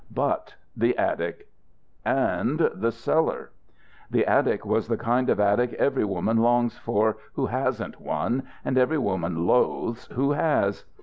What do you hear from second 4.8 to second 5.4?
the kind of